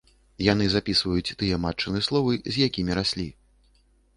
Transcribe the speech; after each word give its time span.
Яны 0.45 0.65
запісваюць 0.75 1.35
тыя 1.41 1.59
матчыны 1.65 1.99
словы, 2.07 2.33
з 2.57 2.67
якімі 2.69 2.99
раслі. 3.03 3.27